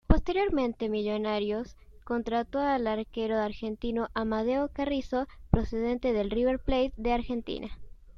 Posteriormente 0.07 0.89
Millonarios 0.89 1.75
contrató 2.05 2.57
al 2.57 2.87
arquero 2.87 3.37
argentino 3.37 4.07
Amadeo 4.15 4.69
Carrizo 4.73 5.27
procedente 5.51 6.11
del 6.11 6.31
River 6.31 6.57
Plate 6.57 6.91
de 6.97 7.13
Argentina. 7.13 7.77